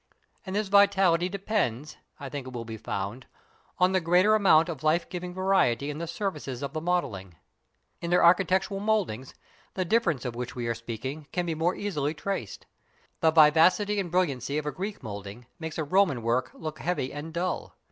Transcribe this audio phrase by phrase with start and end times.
[0.47, 3.27] And this vitality depends, I think it will be found,
[3.77, 7.35] on the greater amount of life giving variety in the surfaces of the modelling.
[8.01, 9.35] In their architectural mouldings,
[9.75, 12.65] the difference of which we are speaking can be more easily traced.
[13.19, 17.31] The vivacity and brilliancy of a Greek moulding makes a Roman work look heavy and
[17.31, 17.75] dull.